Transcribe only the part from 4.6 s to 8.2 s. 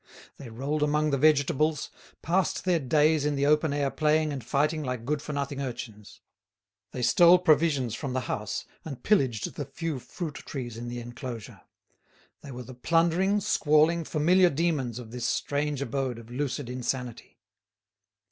like good for nothing urchins. They stole provisions from